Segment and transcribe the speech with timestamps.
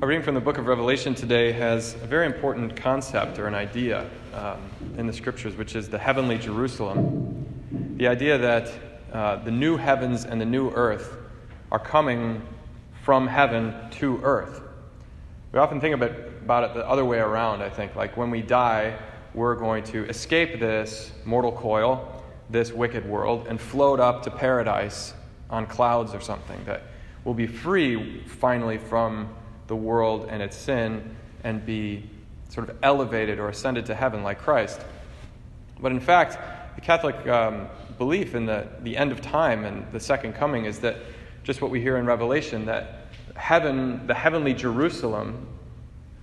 [0.00, 3.54] A reading from the book of Revelation today has a very important concept or an
[3.56, 4.60] idea um,
[4.96, 7.44] in the scriptures, which is the heavenly Jerusalem.
[7.96, 8.70] The idea that
[9.12, 11.16] uh, the new heavens and the new earth
[11.72, 12.46] are coming
[13.02, 14.62] from heaven to earth.
[15.50, 17.96] We often think about, about it the other way around, I think.
[17.96, 18.96] Like when we die,
[19.34, 25.14] we're going to escape this mortal coil, this wicked world, and float up to paradise
[25.50, 26.64] on clouds or something.
[26.66, 26.82] That
[27.24, 29.34] we'll be free finally from
[29.68, 32.02] the world and its sin and be
[32.48, 34.80] sort of elevated or ascended to heaven like Christ.
[35.80, 36.38] But in fact,
[36.74, 37.68] the Catholic um,
[37.98, 40.96] belief in the, the end of time and the second coming is that
[41.44, 45.46] just what we hear in Revelation that heaven, the heavenly Jerusalem,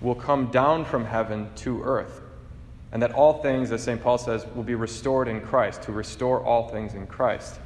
[0.00, 2.20] will come down from heaven to earth.
[2.92, 4.02] And that all things, as St.
[4.02, 7.60] Paul says, will be restored in Christ, to restore all things in Christ.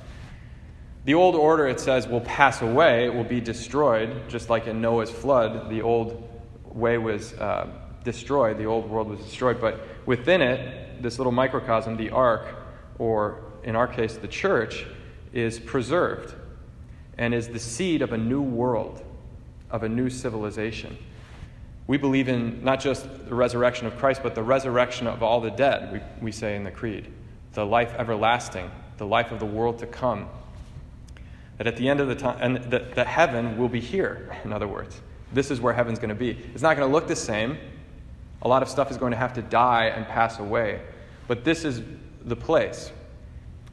[1.04, 4.82] The old order, it says, will pass away, it will be destroyed, just like in
[4.82, 6.28] Noah's flood, the old
[6.64, 7.68] way was uh,
[8.04, 9.60] destroyed, the old world was destroyed.
[9.60, 12.54] But within it, this little microcosm, the ark,
[12.98, 14.84] or in our case, the church,
[15.32, 16.34] is preserved
[17.16, 19.02] and is the seed of a new world,
[19.70, 20.98] of a new civilization.
[21.86, 25.50] We believe in not just the resurrection of Christ, but the resurrection of all the
[25.50, 27.08] dead, we, we say in the Creed,
[27.54, 30.28] the life everlasting, the life of the world to come
[31.60, 34.50] that at the end of the time, and that, that heaven will be here, in
[34.50, 34.98] other words.
[35.30, 36.30] This is where heaven's going to be.
[36.54, 37.58] It's not going to look the same.
[38.40, 40.80] A lot of stuff is going to have to die and pass away.
[41.28, 41.82] But this is
[42.24, 42.90] the place.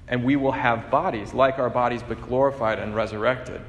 [0.10, 3.62] And we will have bodies, like our bodies, but glorified and resurrected.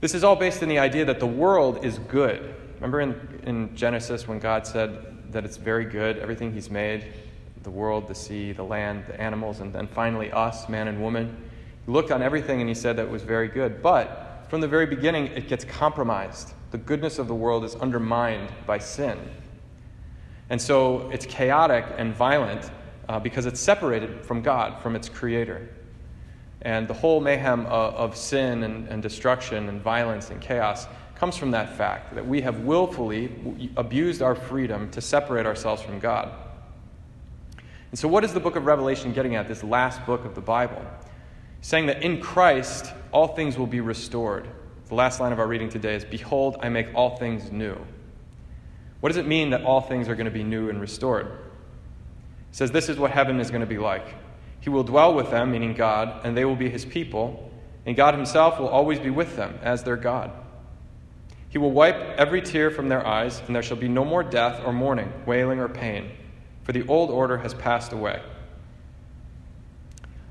[0.00, 2.54] This is all based in the idea that the world is good.
[2.76, 7.12] Remember in, in Genesis when God said that it's very good, everything He's made
[7.62, 11.49] the world, the sea, the land, the animals, and then finally us, man and woman.
[11.90, 13.82] Looked on everything and he said that was very good.
[13.82, 16.52] But from the very beginning, it gets compromised.
[16.70, 19.18] The goodness of the world is undermined by sin.
[20.50, 22.70] And so it's chaotic and violent
[23.08, 25.68] uh, because it's separated from God, from its creator.
[26.62, 31.36] And the whole mayhem of, of sin and, and destruction and violence and chaos comes
[31.36, 33.32] from that fact that we have willfully
[33.76, 36.32] abused our freedom to separate ourselves from God.
[37.90, 40.40] And so, what is the book of Revelation getting at, this last book of the
[40.40, 40.80] Bible?
[41.60, 44.48] Saying that in Christ all things will be restored.
[44.88, 47.76] The last line of our reading today is Behold, I make all things new.
[49.00, 51.26] What does it mean that all things are going to be new and restored?
[51.26, 54.14] It says this is what heaven is going to be like.
[54.60, 57.50] He will dwell with them, meaning God, and they will be his people,
[57.86, 60.30] and God himself will always be with them as their God.
[61.48, 64.60] He will wipe every tear from their eyes, and there shall be no more death
[64.64, 66.10] or mourning, wailing or pain,
[66.62, 68.22] for the old order has passed away.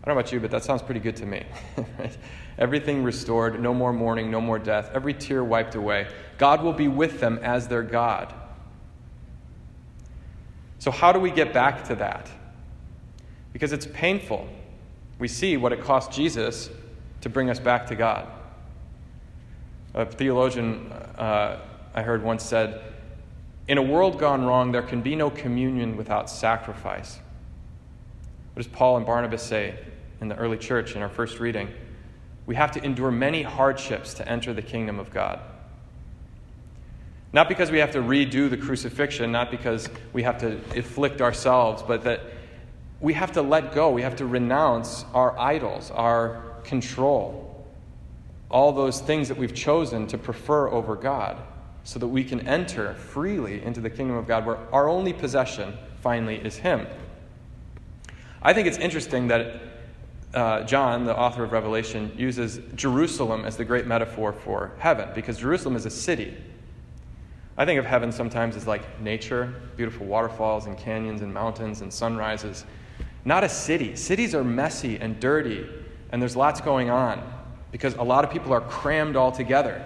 [0.09, 1.43] I don't know about you, but that sounds pretty good to me.
[2.57, 6.07] Everything restored, no more mourning, no more death, every tear wiped away.
[6.39, 8.33] God will be with them as their God.
[10.79, 12.27] So, how do we get back to that?
[13.53, 14.49] Because it's painful.
[15.19, 16.71] We see what it cost Jesus
[17.21, 18.27] to bring us back to God.
[19.93, 21.59] A theologian uh,
[21.93, 22.81] I heard once said,
[23.67, 27.19] In a world gone wrong, there can be no communion without sacrifice.
[28.55, 29.77] What does Paul and Barnabas say
[30.21, 31.69] in the early church in our first reading?
[32.45, 35.39] We have to endure many hardships to enter the kingdom of God.
[37.31, 41.83] Not because we have to redo the crucifixion, not because we have to afflict ourselves,
[41.83, 42.21] but that
[42.99, 43.91] we have to let go.
[43.91, 47.65] We have to renounce our idols, our control,
[48.49, 51.37] all those things that we've chosen to prefer over God,
[51.83, 55.73] so that we can enter freely into the kingdom of God, where our only possession
[56.01, 56.87] finally is Him.
[58.41, 59.61] I think it's interesting that
[60.33, 65.37] uh, John, the author of Revelation, uses Jerusalem as the great metaphor for heaven because
[65.37, 66.35] Jerusalem is a city.
[67.57, 71.91] I think of heaven sometimes as like nature, beautiful waterfalls and canyons and mountains and
[71.91, 72.63] sunrises.
[73.25, 73.95] Not a city.
[73.95, 75.67] Cities are messy and dirty,
[76.11, 77.21] and there's lots going on
[77.71, 79.83] because a lot of people are crammed all together.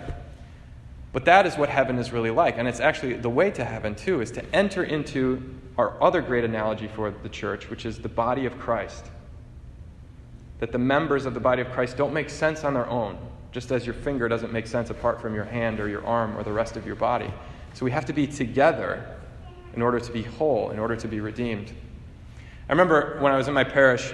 [1.14, 2.58] But that is what heaven is really like.
[2.58, 6.44] And it's actually the way to heaven, too, is to enter into our other great
[6.44, 9.06] analogy for the church, which is the body of Christ.
[10.64, 13.18] That the members of the body of Christ don't make sense on their own,
[13.52, 16.44] just as your finger doesn't make sense apart from your hand or your arm or
[16.44, 17.30] the rest of your body.
[17.74, 19.18] So we have to be together
[19.76, 21.74] in order to be whole, in order to be redeemed.
[22.70, 24.14] I remember when I was in my parish,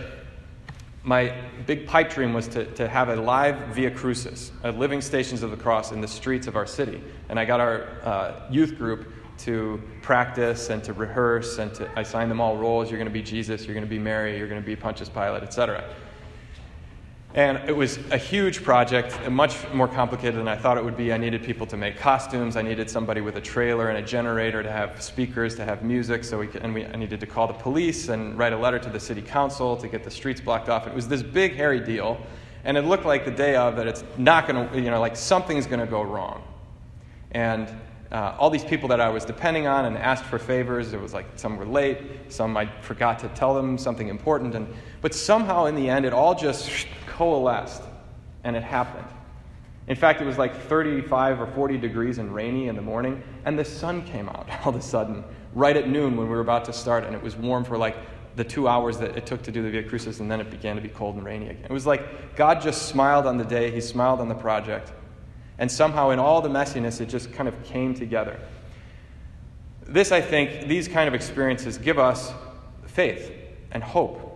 [1.04, 1.36] my
[1.68, 5.52] big pipe dream was to, to have a live Via Crucis, a living Stations of
[5.52, 7.00] the Cross in the streets of our city.
[7.30, 12.02] And I got our uh, youth group to practice and to rehearse, and to, I
[12.02, 12.90] signed them all roles.
[12.90, 15.10] You're going to be Jesus, you're going to be Mary, you're going to be Pontius
[15.10, 15.84] Pilate, etc.
[17.36, 21.14] And it was a huge project, much more complicated than I thought it would be.
[21.14, 22.56] I needed people to make costumes.
[22.56, 26.24] I needed somebody with a trailer and a generator to have speakers, to have music.
[26.24, 28.80] So we could, and we, I needed to call the police and write a letter
[28.80, 30.88] to the city council to get the streets blocked off.
[30.88, 32.20] It was this big, hairy deal.
[32.64, 35.16] And it looked like the day of that it's not going to, you know, like
[35.16, 36.42] something's going to go wrong.
[37.32, 37.70] And
[38.12, 40.94] uh, all these people that I was depending on and asked for favors.
[40.94, 42.00] It was like some were late,
[42.30, 44.56] some I forgot to tell them something important.
[44.56, 44.68] And,
[45.02, 46.88] but somehow in the end, it all just
[47.20, 47.84] coalesced
[48.46, 49.06] and it happened.
[49.88, 53.60] In fact, it was like 35 or 40 degrees and rainy in the morning, and
[53.60, 56.64] the sun came out all of a sudden, right at noon when we were about
[56.66, 57.98] to start, and it was warm for like
[58.38, 60.78] the two hours that it took to do the Via Crucis, and then it began
[60.78, 61.66] to be cold and rainy again.
[61.66, 64.94] It was like God just smiled on the day, He smiled on the project,
[65.58, 68.40] and somehow, in all the messiness, it just kind of came together.
[69.86, 72.32] This, I think, these kind of experiences give us
[72.86, 73.30] faith
[73.72, 74.29] and hope.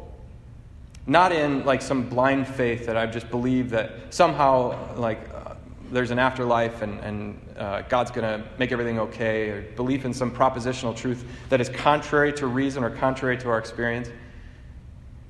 [1.06, 5.56] Not in like some blind faith that I just believe that somehow, like, uh,
[5.92, 10.14] there's an afterlife and, and uh, God's going to make everything okay, or belief in
[10.14, 14.10] some propositional truth that is contrary to reason or contrary to our experience.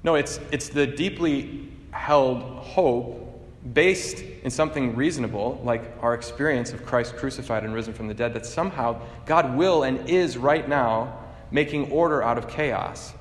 [0.04, 3.20] No, it's, it's the deeply held hope
[3.74, 8.34] based in something reasonable, like our experience of Christ crucified and risen from the dead,
[8.34, 11.18] that somehow God will and is right now
[11.50, 13.14] making order out of chaos.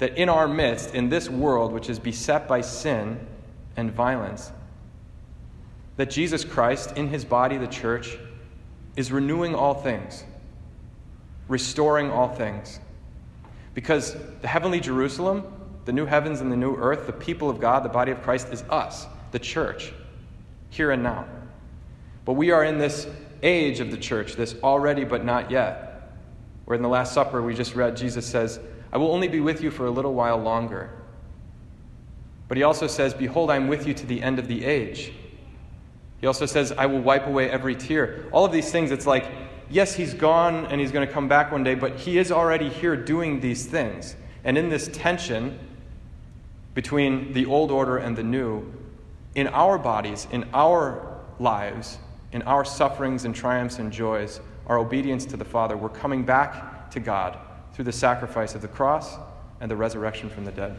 [0.00, 3.26] That in our midst, in this world which is beset by sin
[3.76, 4.50] and violence,
[5.96, 8.18] that Jesus Christ, in his body, the church,
[8.96, 10.24] is renewing all things,
[11.48, 12.80] restoring all things.
[13.74, 15.44] Because the heavenly Jerusalem,
[15.84, 18.48] the new heavens and the new earth, the people of God, the body of Christ,
[18.50, 19.92] is us, the church,
[20.70, 21.26] here and now.
[22.24, 23.06] But we are in this
[23.42, 26.12] age of the church, this already but not yet,
[26.64, 28.60] where in the Last Supper we just read, Jesus says,
[28.92, 30.90] I will only be with you for a little while longer.
[32.48, 35.12] But he also says, Behold, I am with you to the end of the age.
[36.20, 38.26] He also says, I will wipe away every tear.
[38.32, 39.26] All of these things, it's like,
[39.70, 42.68] yes, he's gone and he's going to come back one day, but he is already
[42.68, 44.16] here doing these things.
[44.44, 45.58] And in this tension,
[46.74, 48.72] between the old order and the new
[49.34, 51.98] in our bodies, in our lives,
[52.32, 55.76] in our sufferings and triumphs and joys, our obedience to the Father.
[55.76, 57.38] We're coming back to God
[57.72, 59.16] through the sacrifice of the cross
[59.60, 60.78] and the resurrection from the dead.